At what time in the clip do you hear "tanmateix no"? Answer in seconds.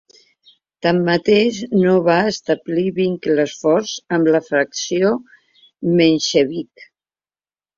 0.85-1.91